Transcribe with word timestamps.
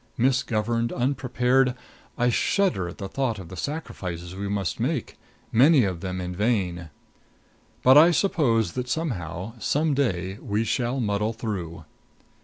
Misgoverned; 0.17 0.91
unprepared 0.91 1.75
I 2.17 2.29
shudder 2.29 2.87
at 2.87 2.97
the 2.97 3.07
thought 3.07 3.37
of 3.37 3.49
the 3.49 3.55
sacrifices 3.55 4.35
we 4.35 4.49
must 4.49 4.79
make, 4.79 5.15
many 5.51 5.83
of 5.83 5.99
them 5.99 6.19
in 6.19 6.35
vain. 6.35 6.89
But 7.83 7.99
I 7.99 8.09
suppose 8.09 8.71
that 8.71 8.89
somehow, 8.89 9.53
some 9.59 9.93
day, 9.93 10.39
we 10.41 10.63
shall 10.63 10.99
muddle 10.99 11.33
through." 11.33 11.85